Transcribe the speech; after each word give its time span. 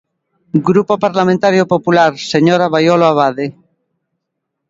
Grupo 0.69 0.93
Parlamentario 1.05 1.63
Popular, 1.73 2.11
señora 2.33 2.71
Baiolo 2.73 3.05
Abade. 3.11 3.47